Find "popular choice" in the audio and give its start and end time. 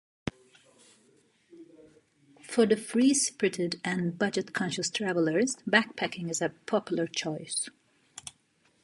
6.65-7.69